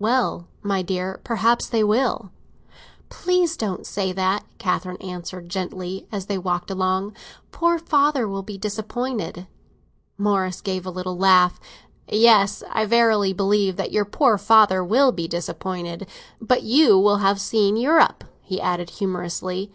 [0.00, 2.32] "Well, my dear, perhaps they will!"
[3.10, 7.14] "Please don't say that," Catherine answered gently, as they walked along.
[7.52, 9.46] "Poor father will be disappointed."
[10.16, 11.60] Morris gave a little laugh.
[12.08, 16.08] "Yes, I verily believe that your poor father will be disappointed!
[16.40, 19.70] But you will have seen Europe," he added humorously.